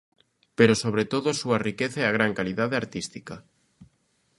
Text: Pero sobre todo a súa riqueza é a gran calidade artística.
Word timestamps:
Pero 0.57 0.73
sobre 0.83 1.03
todo 1.11 1.27
a 1.29 1.39
súa 1.41 1.61
riqueza 1.67 1.99
é 2.01 2.05
a 2.07 2.15
gran 2.17 2.31
calidade 2.39 2.75
artística. 2.81 3.35